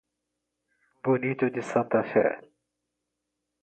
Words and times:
Bonito 1.03 1.51
de 1.51 1.61
Santa 1.61 2.01
Fé 2.03 2.25